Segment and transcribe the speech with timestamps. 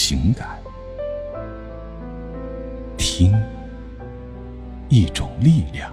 [0.00, 0.60] 情感，
[2.96, 3.34] 听
[4.88, 5.92] 一种力量，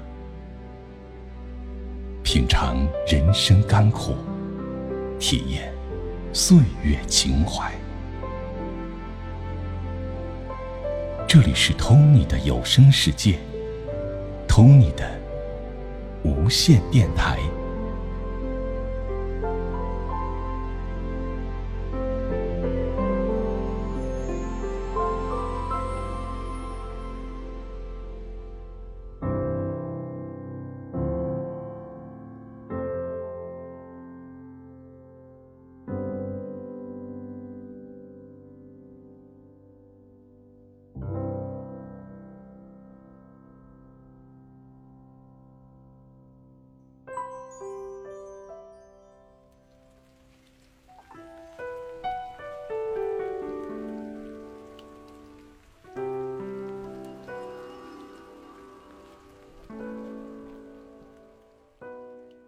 [2.22, 4.14] 品尝人生甘苦，
[5.18, 5.74] 体验
[6.34, 7.74] 岁月情怀。
[11.28, 13.40] 这里是 Tony 的有声世界
[14.48, 15.20] ，Tony 的
[16.24, 17.40] 无线电台。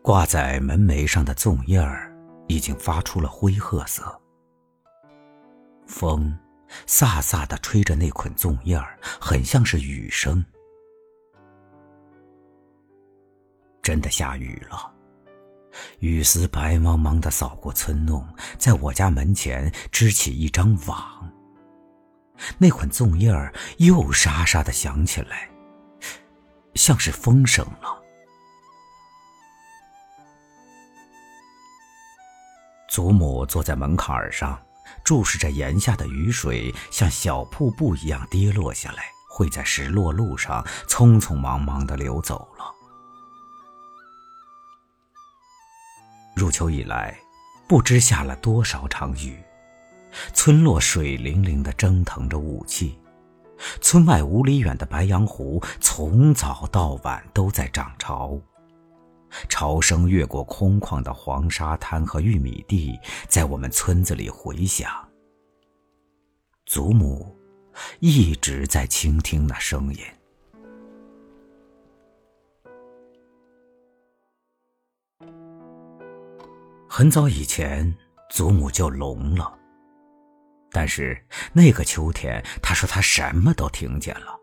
[0.08, 2.10] 挂在门楣上的粽叶儿
[2.48, 4.22] 已经发出了灰褐色，
[5.86, 6.34] 风
[6.86, 10.46] 飒飒的吹着那捆粽叶儿，很像是雨声。
[13.82, 14.90] 真的下雨了，
[16.00, 18.26] 雨丝白茫茫的扫过村弄，
[18.58, 21.30] 在我家门前织起一张网。
[22.58, 25.50] 那捆粽叶儿又沙沙的响起来，
[26.76, 28.07] 像是风声了。
[32.98, 34.60] 祖母坐在门槛上，
[35.04, 42.66] 注视着檐下的雨水，像小瀑布一样跌落下来，会在石落路上匆匆忙忙的流走了。
[46.36, 47.16] 入秋以来，
[47.68, 49.38] 不知下了多少场雨，
[50.34, 53.00] 村落水灵灵的蒸腾着雾气，
[53.80, 58.42] 村外五里远的白杨湖从早到晚都在涨潮。
[59.50, 64.92] 潮声越过空旷的黄沙滩和玉米地，在我们村子里回响。
[66.66, 67.36] 祖母
[68.00, 70.00] 一直在倾听那声音。
[76.90, 77.96] 很早以前，
[78.32, 79.58] 祖母就聋了，
[80.72, 81.24] 但是
[81.54, 84.37] 那个秋天，她说她什么都听见了。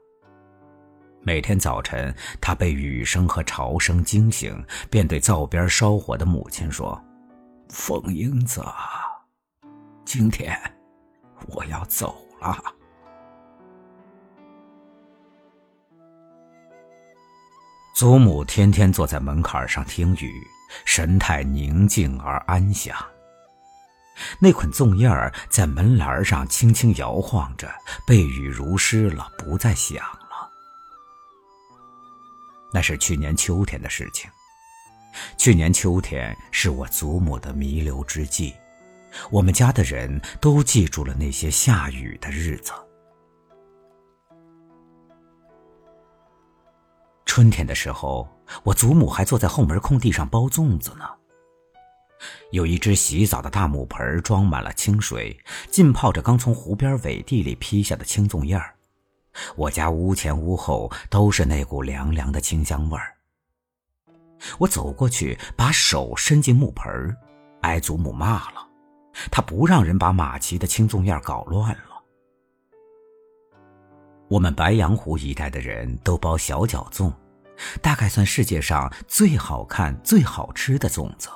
[1.27, 7.03] 每天早晨，他被雨声和潮声惊醒，便对灶边烧火的母亲说
[7.73, 8.63] ：“凤英子，
[10.05, 10.55] 今天
[11.47, 12.63] 我要走了。”
[17.97, 20.31] 祖母天天坐在门槛上听雨，
[20.85, 22.95] 神态宁静而安详。
[24.39, 27.67] 那捆粽叶儿在门栏上轻轻摇晃着，
[28.07, 30.05] 被雨濡湿了，不再响。
[32.75, 34.29] 那是去年秋天的事情。
[35.37, 38.53] 去年秋天是我祖母的弥留之际，
[39.31, 42.73] 我们家的人都记住了那些下雨的日子。
[47.25, 48.29] 春天的时候，
[48.65, 51.09] 我祖母还坐在后门空地上包粽子呢。
[52.51, 55.39] 有一只洗澡的大木盆，装满了清水，
[55.71, 58.74] 浸泡着刚从湖边苇地里劈下的青粽叶儿。
[59.57, 63.15] 我家屋前屋后都是那股凉凉的清香味儿。
[64.59, 67.17] 我走过去，把手伸进木盆儿，
[67.63, 68.69] 挨祖母骂了。
[69.31, 72.03] 她不让人把马旗的青粽叶搞乱了。
[74.29, 77.13] 我们白杨湖一带的人都包小脚粽，
[77.81, 81.29] 大概算世界上最好看、最好吃的粽子。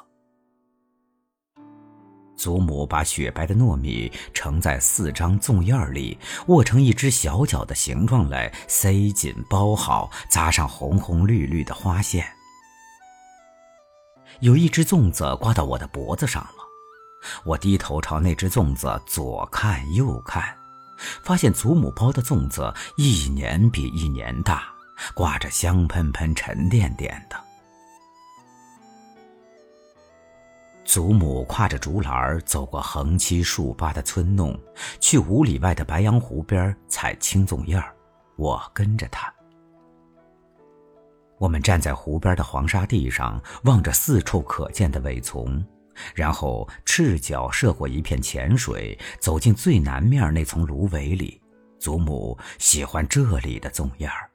[2.38, 6.16] 祖母把雪白的糯米盛在四张粽叶里，
[6.46, 12.24] 握成一只小脚的形状来，塞紧包好，扎上红红绿绿的花线。
[14.38, 16.62] 有一只粽子挂到我的脖子上了，
[17.44, 20.56] 我低头朝那只粽子左看右看，
[21.24, 24.72] 发现祖母包的粽子一年比一年大，
[25.12, 27.47] 挂着香喷喷、沉甸甸的。
[30.88, 34.58] 祖母挎着竹篮走过横七竖八的村弄，
[35.00, 37.94] 去五里外的白杨湖边采青粽叶儿。
[38.36, 39.30] 我跟着她。
[41.36, 45.62] 我们站在湖边的黄沙地上，望着四处可见的苇丛，
[46.14, 51.38] 然后赤脚涉过一片浅水，走进最南面那丛芦苇里。
[51.78, 54.30] 祖母喜欢这里的粽叶儿。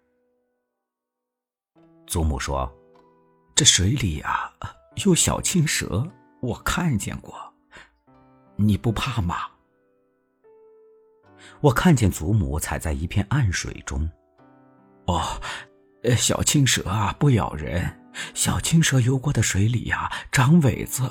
[2.06, 2.72] 祖母说
[3.56, 4.54] ：“这水里啊，
[5.04, 6.08] 有小青蛇。”
[6.44, 7.34] 我看见过，
[8.58, 9.50] 你不怕吗？
[11.62, 14.10] 我看见祖母踩在一片暗水中。
[15.06, 15.40] 哦，
[16.18, 17.98] 小青蛇啊，不咬人。
[18.34, 21.10] 小青蛇游过的水里呀，长尾子，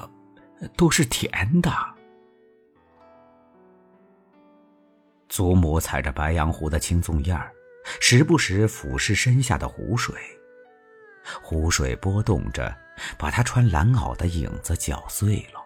[0.77, 1.73] 都是甜的。
[5.31, 7.51] 祖母踩着白杨湖的青粽叶儿，
[8.03, 10.15] 时不时俯视身下的湖水。
[11.41, 12.77] 湖水波动着，
[13.19, 15.61] 把他穿蓝袄的影子搅碎了。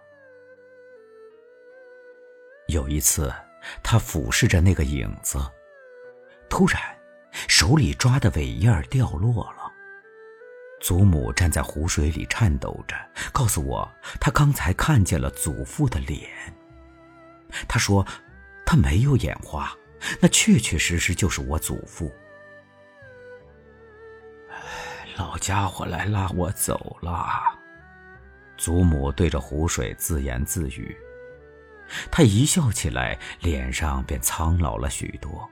[2.68, 3.32] 有一次，
[3.82, 5.38] 他俯视着那个影子，
[6.48, 6.80] 突然，
[7.48, 9.72] 手里抓的尾叶掉落了。
[10.80, 12.94] 祖母站在湖水里颤抖着，
[13.32, 13.90] 告诉我，
[14.20, 16.28] 她刚才看见了祖父的脸。
[17.66, 18.06] 她说，
[18.64, 19.72] 他没有眼花，
[20.20, 22.12] 那确确实实就是我祖父。
[25.16, 27.26] 老家伙来拉我走了，
[28.58, 30.94] 祖母对着湖水自言自语。
[32.10, 35.48] 他一笑起来，脸上便苍老了许多，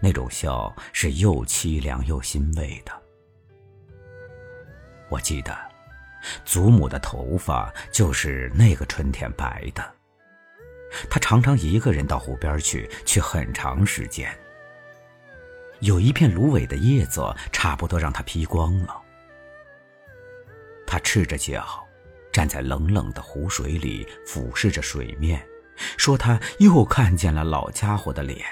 [0.00, 2.92] 那种笑是又凄凉又欣慰的。
[5.08, 5.56] 我记得，
[6.44, 9.94] 祖母的头发就是那个春天白的。
[11.08, 14.36] 她常常一个人到湖边去，去很长时间。
[15.80, 19.02] 有一片芦苇的叶子，差不多让他披光了。
[20.86, 21.84] 他赤着脚，
[22.32, 25.44] 站在冷冷的湖水里，俯视着水面。
[25.98, 28.46] 说他又看见了老家伙的脸。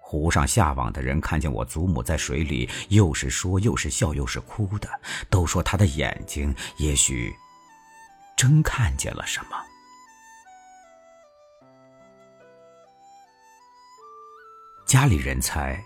[0.00, 4.88] 湖上下网的人看见我祖母在水里，又是说又是笑又是哭的，
[5.28, 7.30] 都说他的眼睛也许
[8.36, 9.56] 真看见了什么。
[14.90, 15.80] 家里人猜，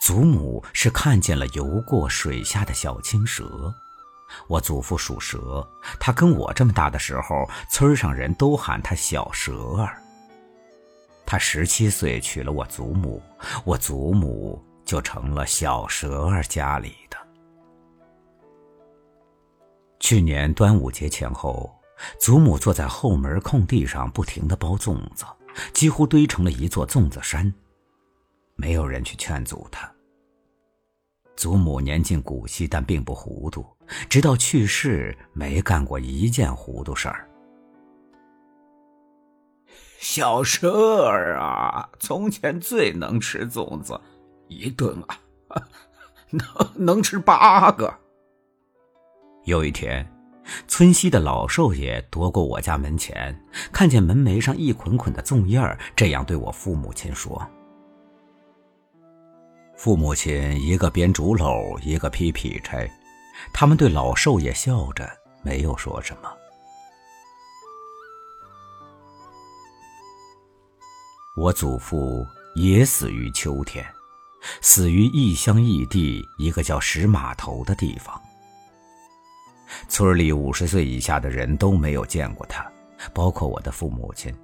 [0.00, 3.72] 祖母是看见了游过水下的小青蛇。
[4.48, 5.64] 我祖父属蛇，
[6.00, 10.02] 他跟我这么大的时候，村上人都喊他小蛇儿。
[11.24, 13.22] 他十七岁娶了我祖母，
[13.64, 17.16] 我祖母就成了小蛇儿家里的。
[20.00, 21.72] 去年端午节前后，
[22.18, 25.24] 祖母坐在后门空地上，不停的包粽子，
[25.72, 27.54] 几乎堆成了一座粽子山，
[28.60, 29.88] 没有人去劝阻他。
[31.36, 33.64] 祖母年近古稀，但并不糊涂。
[34.10, 37.24] 直到去世，没干过一件糊涂事儿。
[40.00, 43.98] 小蛇儿啊，从前最能吃粽子，
[44.48, 45.16] 一顿啊，
[46.30, 47.96] 能能吃八个。
[49.44, 50.04] 有一天，
[50.66, 53.40] 村西的老寿爷踱过我家门前，
[53.72, 57.48] 看见门楣上一捆捆的粽叶儿，这样对我父母亲说。
[59.78, 62.90] 父母亲一个编竹篓，一个劈劈柴，
[63.52, 65.08] 他们对老寿爷笑着，
[65.40, 66.28] 没有说什么。
[71.36, 72.26] 我祖父
[72.56, 73.86] 也死于秋天，
[74.60, 78.20] 死于异乡异地一个叫石码头的地方。
[79.88, 82.68] 村里五十岁以下的人都没有见过他，
[83.14, 84.34] 包括我的父母亲。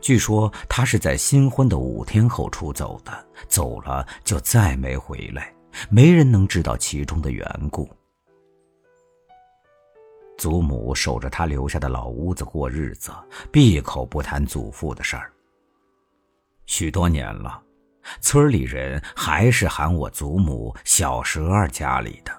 [0.00, 5.52] 据说他是在新婚的五天后出走的，走了就再没回来，
[5.88, 7.88] 没人能知道其中的缘故。
[10.36, 13.10] 祖母守着他留下的老屋子过日子，
[13.52, 15.32] 闭口不谈祖父的事儿。
[16.66, 17.62] 许多年了，
[18.20, 22.32] 村里人还是喊我祖母小蛇儿家里的。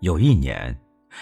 [0.00, 0.76] 有一年。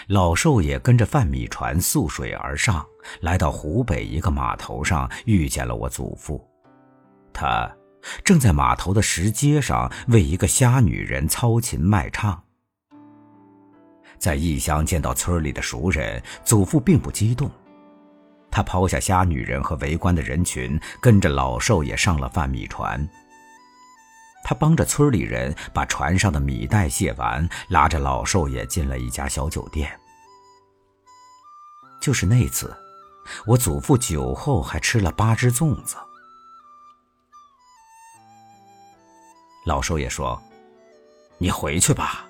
[0.09, 2.85] 老兽爷跟着贩米船溯水而上，
[3.21, 6.45] 来到湖北一个码头上，遇见了我祖父。
[7.33, 7.71] 他
[8.23, 12.43] 正在码头的石阶上为一个瞎女人操琴卖唱。
[14.19, 17.51] 在异乡见到村里的熟人，祖父并不激动。
[18.51, 23.07] 他抛下瞎女人和围观的人群，跟着老兽也上了贩米船。
[24.45, 29.99] 他帮着村里人把船上的米袋卸完，拉着老寿爷进了一家小酒店。
[32.01, 32.77] 就是那次，
[33.47, 35.97] 我祖父酒后还吃了八只粽子。
[39.65, 40.41] 老寿爷说
[41.39, 42.27] ：“你回去吧，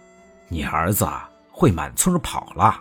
[0.47, 1.04] 你儿子
[1.50, 2.80] 会满村跑了。”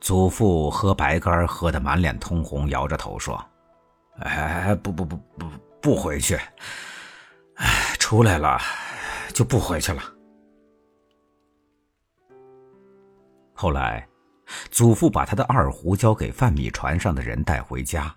[0.00, 3.44] 祖父喝白干喝得满脸通红，摇着头说
[4.20, 5.46] ：“哎，不不不不，
[5.82, 6.40] 不回去。”
[7.56, 8.58] 哎，出来了，
[9.32, 10.02] 就不回去了。
[13.52, 14.06] 后来，
[14.70, 18.14] 祖父把他的二胡交给贩米船上的人带回家，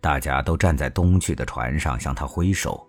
[0.00, 2.86] 大家都站在东去的船上向他挥手，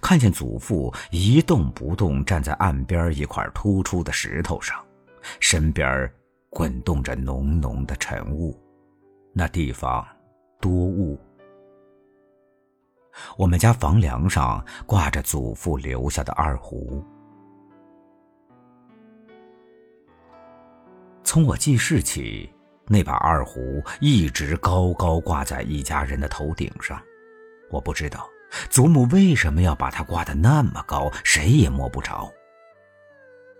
[0.00, 4.82] 看见祖父一动不动站在岸边一块突出的石头上，
[5.40, 6.10] 身边
[6.48, 8.58] 滚动着浓浓的晨雾。
[9.34, 10.06] 那地方
[10.60, 11.18] 多雾。
[13.36, 17.04] 我们家房梁上挂着祖父留下的二胡。
[21.24, 22.50] 从我记事起，
[22.86, 27.00] 那把二胡一直高高挂在一家人的头顶上。
[27.70, 28.26] 我不知道
[28.70, 32.32] 祖母为什么要把它挂得那么高，谁也摸不着。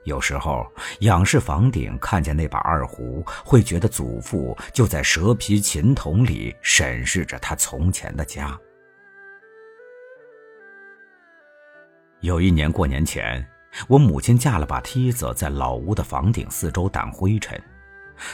[0.04, 0.66] 有时候
[1.00, 8.58] 仰视房顶，看见那把二胡，会觉得祖父就在蛇皮琴筒里审视着他从前的家。
[12.20, 13.46] 有一年过年前，
[13.86, 17.60] 我母亲架了把梯子在老屋的房顶四周掸灰尘，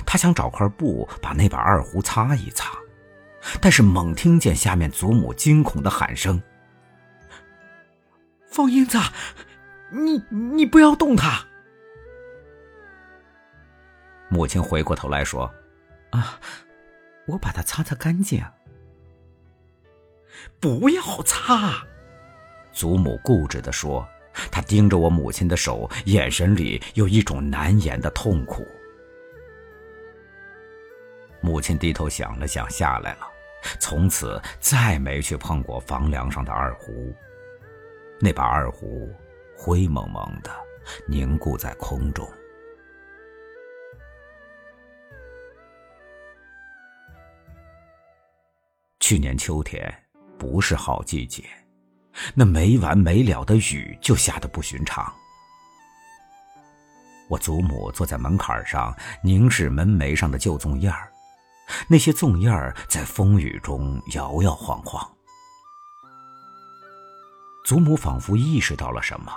[0.07, 2.71] 她想找块布把那把二胡擦一擦，
[3.61, 6.43] 但是猛听见下面祖母惊恐的喊声
[8.49, 8.99] ：“方英子，
[9.91, 11.45] 你你不要动它！”
[14.31, 15.53] 母亲回过头来说
[16.11, 16.41] ：“啊，
[17.27, 18.43] 我把它擦擦干净。”
[20.59, 21.87] 不要擦。
[22.75, 24.07] 祖母固执地说
[24.51, 28.67] ：“她盯着我母亲的手，眼神里有一种难言的痛苦。”
[31.41, 33.29] 母亲低头想了想，下来了，
[33.79, 37.15] 从此再没去碰过房梁上的二胡。
[38.19, 39.15] 那把二胡
[39.57, 40.51] 灰蒙蒙的，
[41.07, 42.27] 凝固在空中。
[49.01, 49.93] 去年秋天
[50.39, 51.45] 不是好季节。
[52.35, 55.13] 那没完没了的雨就下得不寻常。
[57.29, 61.11] 我祖母坐在门槛上，凝视门楣上的旧粽叶儿，
[61.89, 65.11] 那些粽叶儿在风雨中摇摇晃晃。
[67.65, 69.33] 祖母仿佛意识到了什么，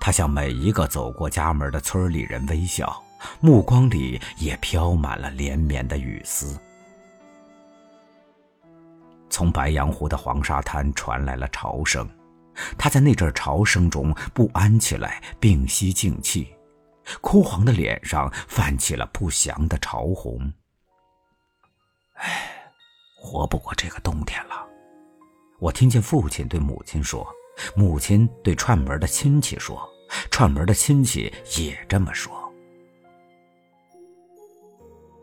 [0.00, 3.02] 她向每一个走过家门的村里人微笑，
[3.40, 6.58] 目光里也飘满了连绵的雨丝。
[9.36, 12.08] 从白洋湖的黄沙滩传来了潮声，
[12.78, 16.54] 他在那阵潮声中不安起来，屏息静气，
[17.20, 20.50] 枯黄的脸上泛起了不祥的潮红。
[22.14, 22.72] 唉，
[23.18, 24.66] 活不过这个冬天了。
[25.58, 27.28] 我听见父亲对母亲说，
[27.74, 29.86] 母亲对串门的亲戚说，
[30.30, 32.50] 串门的亲戚也这么说。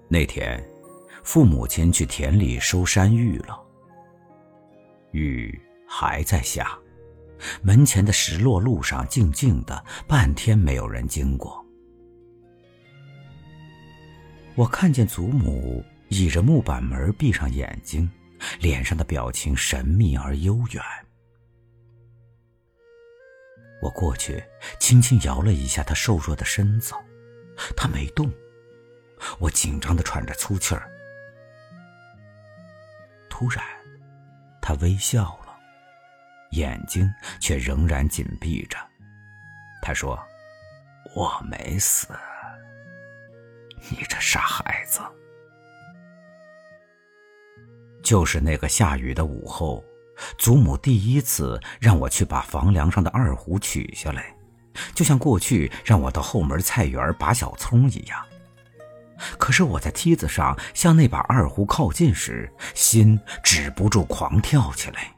[0.07, 0.63] 那天，
[1.23, 3.61] 父母亲去田里收山芋了。
[5.13, 6.77] 雨还在下，
[7.61, 11.63] 门前的石落路上静静的，半天没有人经过。
[14.55, 18.09] 我看见祖母倚着木板门，闭上眼睛，
[18.59, 20.83] 脸上的表情神秘而悠远。
[23.81, 24.43] 我过去，
[24.79, 26.93] 轻轻摇了一下她瘦弱的身子，
[27.75, 28.31] 她没动。
[29.39, 30.89] 我紧张的喘着粗气儿，
[33.29, 33.63] 突然。
[34.65, 35.53] 他微笑了，
[36.51, 38.77] 眼睛却仍然紧闭着。
[39.81, 40.17] 他说
[41.13, 42.07] ：“我没死，
[43.91, 45.01] 你这傻孩子。”
[48.01, 49.83] 就是那个下雨的午后，
[50.37, 54.33] 祖母第一次让我去把房梁上的二胡取下来，
[54.95, 58.25] 就像过去让我到后门菜园拔小葱一样。
[59.37, 65.13] 可是我在梯子上向那把二胡靠近时，心止不住狂跳起来。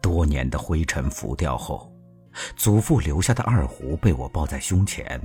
[0.00, 1.92] 多年的灰尘浮掉后，
[2.56, 5.20] 祖父留下的二胡被我抱在胸前。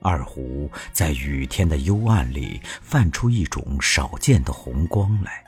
[0.00, 5.42] 二胡在雨天的幽暗里泛出一种少见的红光来。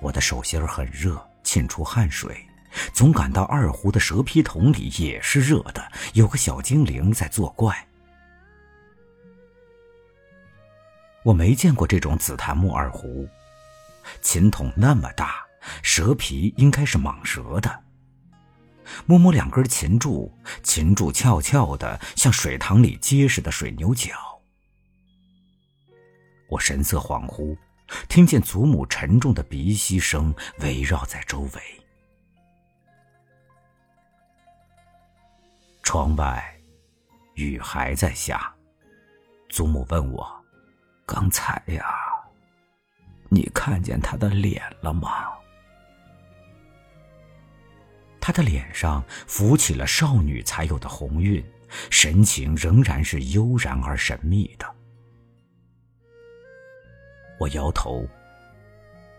[0.00, 2.46] 我的手心很热，沁出汗水。
[2.92, 7.86] 总感到二胡的蛇皮筒里也是热的，有个小精灵在作怪。
[11.22, 13.28] 我没见过这种紫檀木二胡，
[14.22, 15.44] 琴筒那么大，
[15.82, 17.84] 蛇皮应该是蟒蛇的。
[19.06, 24.10] 摸摸两根琴柱，琴柱翘翘的，像水塘里结实的水牛角。
[26.48, 27.56] 我神色恍惚，
[28.08, 31.79] 听见祖母沉重的鼻息声围绕在周围。
[35.92, 36.40] 窗外，
[37.34, 38.54] 雨还在下。
[39.48, 40.24] 祖母问我
[41.04, 41.84] ：“刚才呀，
[43.28, 45.32] 你看见他的脸了吗？”
[48.22, 51.44] 他的脸上浮起了少女才有的红晕，
[51.90, 54.76] 神情仍然是悠然而神秘的。
[57.40, 58.06] 我摇头。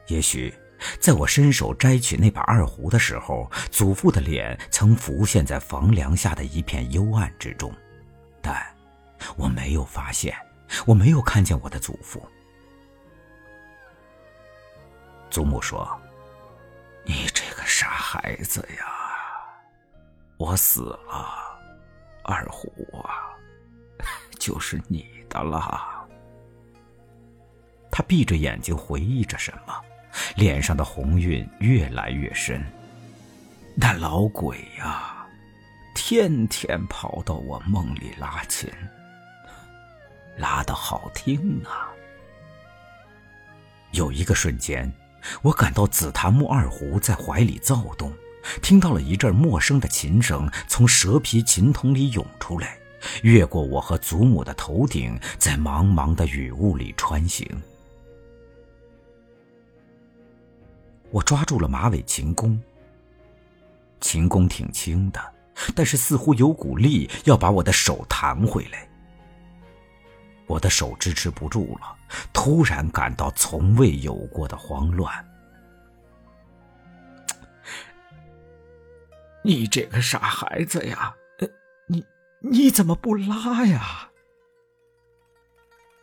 [0.07, 0.53] 也许。
[0.99, 7.73] 在我伸手摘取那把二胡的时候，祖父的脸曾浮现在房梁下的一片幽暗之中，
[8.41, 8.65] 但
[9.35, 10.35] 我没有发现，
[10.85, 12.25] 我没有看见我的祖父。
[15.29, 15.89] 祖母说
[17.05, 18.85] ：“你这个傻孩子呀，
[20.37, 21.59] 我死了，
[22.23, 23.31] 二虎啊，
[24.37, 25.89] 就是你的了。”
[27.89, 29.73] 他闭着眼睛回忆着什么，
[30.35, 32.63] 脸上的红晕越来越深。
[33.75, 35.25] 那老鬼呀，
[35.95, 38.69] 天天跑到我梦里拉琴，
[40.37, 41.89] 拉的好听啊。
[43.91, 44.91] 有一个瞬间。
[45.43, 48.11] 我感到紫檀木二胡在怀里躁动，
[48.59, 52.75] 听到了一阵陌生的琴声从蛇皮琴筒里涌出来，
[53.21, 57.47] 越过我和祖母的头顶，在茫茫的雨雾里穿行。
[61.11, 62.59] 我抓住了马尾琴弓，
[63.99, 65.33] 琴弓挺轻的，
[65.75, 68.87] 但是似乎有股力要把我的手弹回来。
[70.47, 71.95] 我的手支持不住了，
[72.33, 75.13] 突然感到从未有过的慌乱。
[79.43, 81.15] 你这个傻孩子呀，
[81.87, 82.05] 你
[82.39, 84.09] 你怎么不拉呀？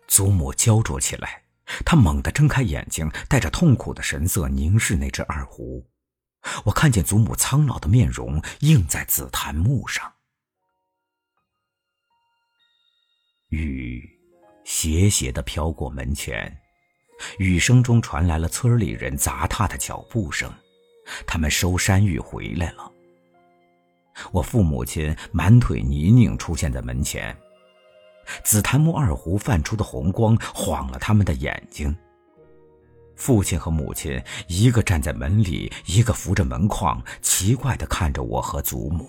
[0.06, 1.42] 祖母焦灼起来，
[1.84, 5.86] 他猛地睁开眼睛，带着痛苦的神色凝视那只二胡。
[6.64, 10.12] 我看见祖母苍老的面容映在紫檀木上，
[13.48, 14.16] 雨。
[14.64, 16.54] 斜斜的飘过门前，
[17.38, 20.52] 雨声中传来了村里人砸踏的脚步声，
[21.26, 22.92] 他们收山芋回来了。
[24.30, 27.34] 我父母亲满腿泥泞出现在门前，
[28.44, 31.94] 紫檀木二胡泛出的红光晃了他们的眼睛。
[33.16, 39.08] 父亲和母亲一个站在门里，一个扶着门框，奇怪的看着我和祖母。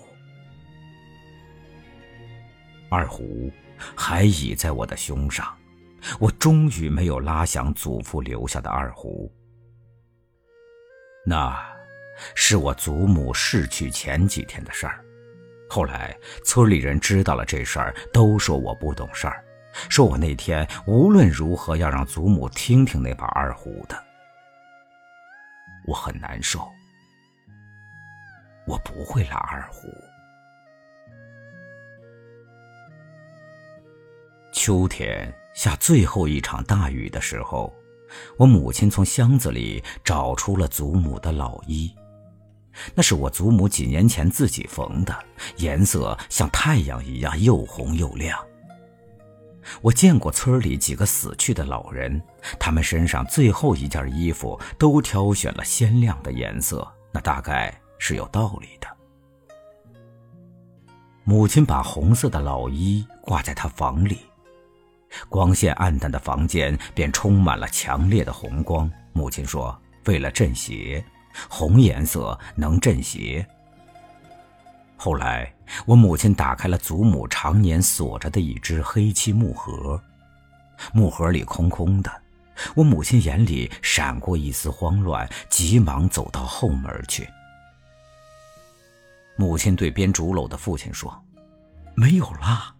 [2.88, 3.50] 二胡。
[3.96, 5.56] 还倚在我的胸上，
[6.18, 9.32] 我终于没有拉响祖父留下的二胡。
[11.24, 11.58] 那，
[12.34, 15.02] 是我祖母逝去前几天的事儿。
[15.70, 19.44] 后来村里人知道了这事儿，都说我不懂事儿，
[19.88, 23.96] 说我那天无论如何要让祖母听听那把二胡的。
[25.86, 26.68] 我很难受，
[28.66, 29.88] 我不会拉二胡。
[34.52, 37.72] 秋天下最后一场大雨的时候，
[38.36, 41.94] 我母亲从箱子里找出了祖母的老衣，
[42.94, 45.16] 那是我祖母几年前自己缝的，
[45.56, 48.38] 颜色像太阳一样又红又亮。
[49.82, 52.20] 我见过村里几个死去的老人，
[52.58, 58.88] 他们身上最后一件衣服都挑选了鲜亮的颜色，那大概是有道理的。
[61.24, 64.18] 母亲把红色的老衣挂在她房里。
[65.28, 68.90] 光线暗淡的房间便充满了强烈的红光。
[69.12, 71.04] 母亲说：“为了镇邪，
[71.48, 73.46] 红颜色能镇邪。”
[74.96, 75.50] 后来，
[75.86, 80.02] 我母亲打开了祖母常年锁着的一只黑漆木盒，
[80.92, 82.22] 木盒里空空的。
[82.74, 87.26] 我母亲眼里闪过一丝慌乱，急忙走到后门去。
[89.36, 91.24] 母亲对编竹篓的父亲说
[91.96, 92.74] ：“没有了。”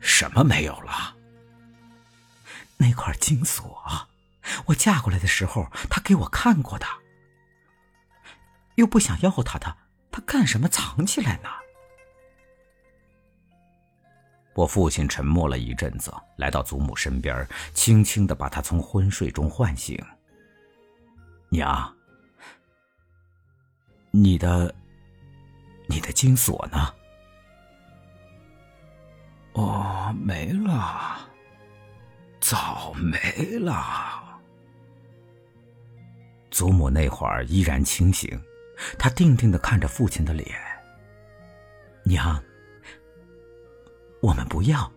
[0.00, 1.14] 什么没有了？
[2.78, 3.82] 那块金锁，
[4.66, 6.86] 我嫁过来的时候他给我看过的。
[8.76, 9.76] 又不想要他的，
[10.10, 11.48] 他干什么藏起来呢？
[14.54, 20.02] 我父亲沉默了一阵子，来到祖母身边，轻轻的把她从昏睡中唤醒。
[21.50, 21.94] 娘，
[24.10, 24.74] 你的，
[25.88, 26.94] 你的金锁呢？
[29.52, 31.18] 哦，没了，
[32.40, 34.25] 早没了。
[36.56, 38.42] 祖母那会儿依然清醒，
[38.98, 40.56] 她定定的看着父亲的脸。
[42.02, 42.42] 娘，
[44.22, 44.90] 我们不要，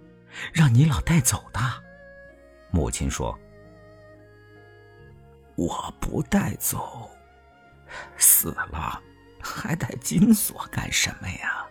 [0.54, 1.60] 让你老带走的。
[2.72, 3.38] 母亲说
[5.58, 7.10] ：“我不带走，
[8.16, 9.02] 死了
[9.42, 11.68] 还带金锁干什么呀？”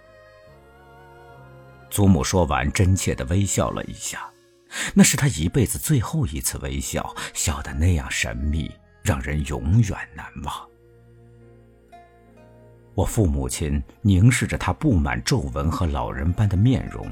[1.89, 4.31] 祖母说完，真切的微笑了一下，
[4.93, 8.71] 那是她一辈子最后一次微笑，笑得那样神秘，
[9.09, 10.69] 让人永远难忘。
[12.93, 17.11] 我父母亲凝视着他布满皱纹和老人般的面容，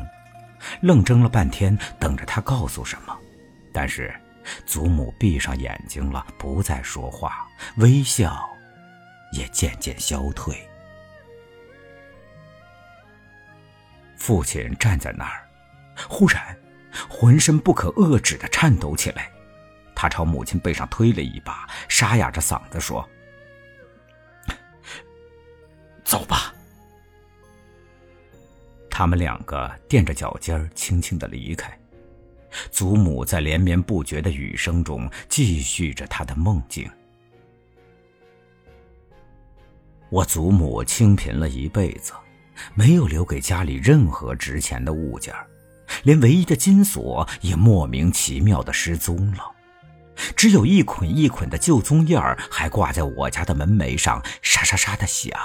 [0.83, 3.19] 愣怔了半天，等着他告诉什么。
[3.73, 4.15] 但是，
[4.67, 8.47] 祖母闭上眼睛了，不再说话，微笑
[9.33, 10.55] 也渐渐消退。
[14.19, 15.49] 父亲站在那儿，
[16.11, 16.55] 忽然，
[17.09, 19.31] 浑身不可遏制的颤抖起来。
[19.97, 23.05] 他朝母亲背上推了一把，沙哑着嗓子说
[26.05, 26.55] ：“走吧。”
[28.89, 31.77] 他们两个垫着脚尖轻轻的离开。
[32.71, 36.89] 祖母在连绵不绝的雨声中继续着她的梦境。
[40.09, 42.13] 我祖母清贫了一辈子，
[42.75, 45.35] 没有留给家里任何值钱的物件，
[46.05, 49.56] 连唯一的金锁也莫名其妙的失踪了，
[50.37, 55.39] 只有一捆一捆的旧棕叶儿还挂在我家的门楣上，沙沙沙的响。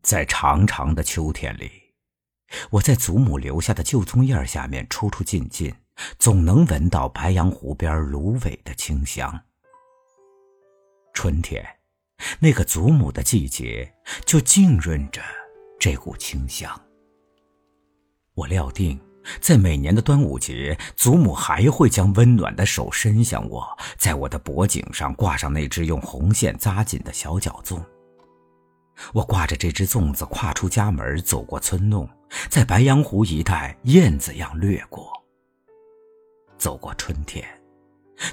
[0.00, 1.70] 在长长的秋天里，
[2.70, 5.74] 我在祖母留下的旧棕叶下面出出进进，
[6.18, 9.38] 总能闻到白杨湖边芦苇的清香。
[11.12, 11.62] 春天，
[12.38, 13.92] 那个祖母的季节，
[14.24, 15.20] 就浸润着
[15.78, 16.70] 这股清香。
[18.34, 19.00] 我料定，
[19.40, 27.82] 在每年的端午节，祖母还会将温暖的手伸向我，在我的脖颈上挂上那只用红线扎紧的小脚粽。
[29.12, 32.08] 我挂着这只粽子，跨出家门，走过村弄，
[32.48, 35.12] 在白杨湖一带燕子样掠过。
[36.56, 37.46] 走过春天，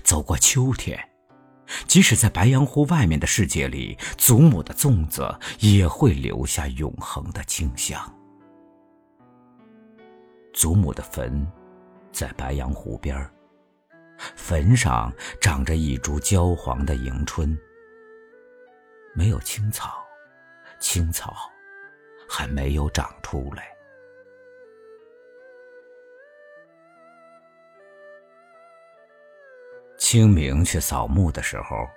[0.03, 0.99] 走过秋天，
[1.87, 7.99] 即使在白杨湖外面的世界里，祖母的粽子也会留下永恒的清香。
[10.53, 11.45] 祖母的坟，
[12.11, 13.29] 在白杨湖边
[14.35, 17.57] 坟上长着一株焦黄的迎春，
[19.13, 20.01] 没有青草。
[20.79, 21.35] 青草
[22.29, 23.74] 还没有长出来。
[29.97, 31.87] 清明去扫墓的时候，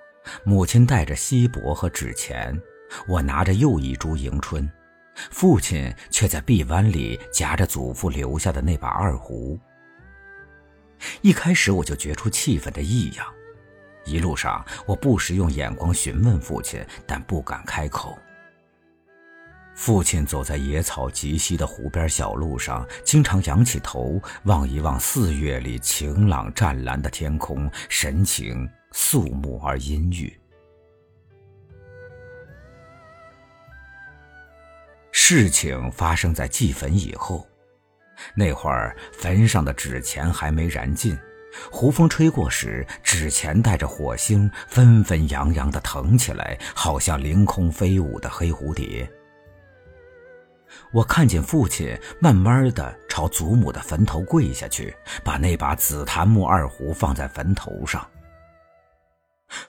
[0.45, 2.59] 母亲带着锡箔和纸钱，
[3.07, 4.71] 我拿着又一株迎春，
[5.31, 9.59] 父亲却在臂弯里夹着祖父留下的那把二胡。
[11.21, 13.27] 一开始我就觉出气氛的异样，
[14.05, 18.19] 一路上我不时用眼光询问父亲，但不敢开口。
[19.79, 30.37] 父亲走在野草极稀的湖边小路上，经常仰起头望一望四月里晴朗湛蓝的天空，神情肃穆而阴郁。
[35.13, 37.47] 事情发生在祭坟以后，
[38.35, 41.17] 那会儿坟上的纸钱还没燃尽，
[41.71, 49.09] 胡风吹过时，纸钱带着火星纷纷扬扬的腾起来，好像凌空飞舞的黑蝴蝶。
[50.93, 58.07] 我看见父亲慢慢的朝祖母的坟头跪下去，把那把紫檀木二胡放在坟头上。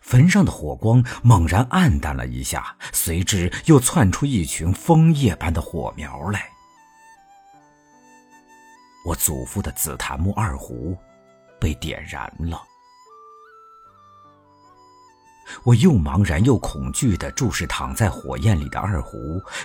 [0.01, 6.49] 坟上的火光猛然暗淡了一下，随之又窜出一群枫叶般的火苗来。
[9.05, 10.97] 我祖父的紫檀木二胡
[11.59, 12.61] 被点燃了。
[15.63, 19.17] 我又茫然又恐惧地注视躺在火焰里的二胡，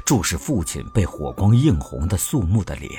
[0.04, 2.90] 注视父亲被火光映红的肃穆的脸。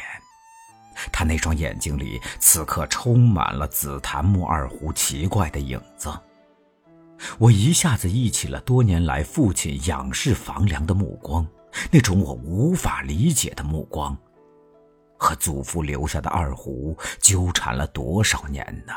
[1.11, 6.09] 他那双眼睛里此刻充满了紫檀木二胡奇怪的影子。
[7.37, 11.45] 我一下子忆起了多年来父亲仰视房梁的目光，
[11.91, 14.17] 那种我无法理解的目光，
[15.17, 18.93] 和祖父留下的二胡纠缠了多少年呢？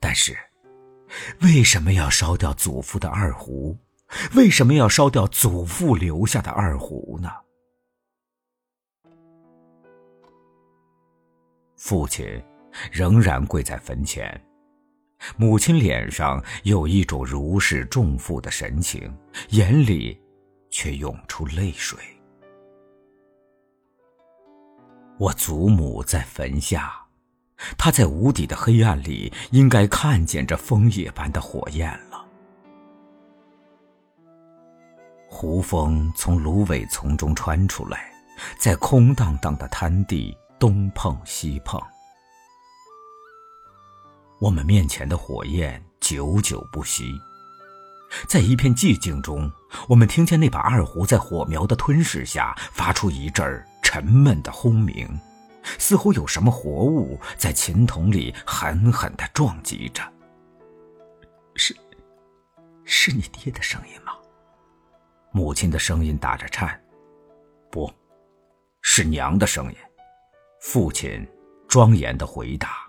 [0.00, 0.36] 但是。
[1.42, 3.76] 为什么要烧掉祖父的二胡？
[4.34, 7.30] 为什么要烧掉祖父留下的二胡呢？
[11.76, 12.42] 父亲
[12.92, 14.40] 仍然跪在坟前，
[15.36, 19.14] 母亲脸上有一种如释重负的神情，
[19.50, 20.20] 眼里
[20.70, 21.98] 却涌出泪水。
[25.18, 27.03] 我祖母在坟下。
[27.76, 32.24] 他在无底的黑暗里，应该看见这枫叶般的火焰了。
[35.28, 38.12] 胡风从芦苇丛中穿出来，
[38.58, 41.80] 在空荡荡的滩地东碰西碰。
[44.40, 47.18] 我们面前的火焰久久不熄，
[48.28, 49.50] 在一片寂静中，
[49.88, 55.08] 我们听见那把二胡在火苗的吞噬下发出一阵沉闷的轰鸣。
[55.78, 60.02] 似乎有什么活物在琴筒里狠狠的撞击着。
[61.56, 61.76] 是，
[62.84, 64.12] 是你爹的声音吗？
[65.32, 66.80] 母亲的声音打着颤。
[67.70, 67.92] 不，
[68.82, 69.76] 是娘的声音。
[70.60, 71.26] 父亲
[71.68, 72.84] 庄严的回答。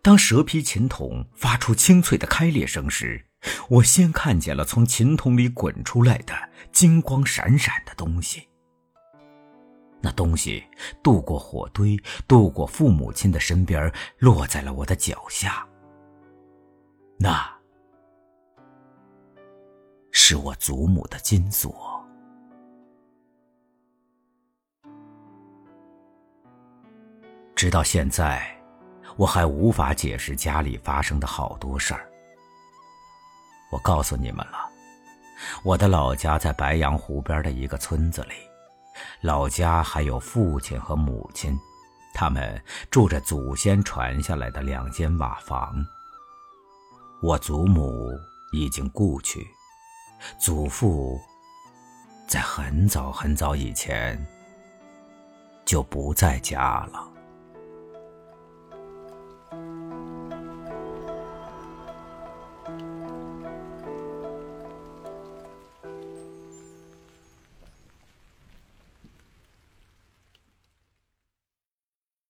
[0.00, 3.26] 当蛇皮琴筒发出清脆的开裂声时，
[3.68, 8.48] 我先看见了从琴筒里滚出来的金光闪闪的东西。
[10.02, 10.64] 那东西
[11.02, 15.64] 渡过火堆，渡过父母亲的身边，落在了我的脚下。
[17.18, 17.40] 那
[20.10, 22.04] 是我祖母的金锁。
[27.54, 28.44] 直到现在，
[29.16, 32.10] 我还无法解释家里发生的好多事儿。
[33.70, 34.68] 我告诉你们了，
[35.62, 38.34] 我的老家在白洋湖边的一个村子里，
[39.20, 41.58] 老家还有父亲和母亲，
[42.14, 45.74] 他们住着祖先传下来的两间瓦房。
[47.22, 48.10] 我祖母
[48.52, 49.46] 已经故去，
[50.40, 51.20] 祖父
[52.26, 54.26] 在很早很早以前
[55.64, 57.11] 就不在家了。